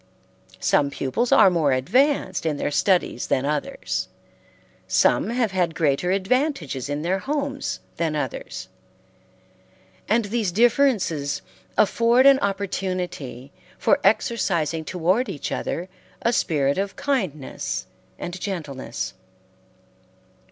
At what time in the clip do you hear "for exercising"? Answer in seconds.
13.77-14.85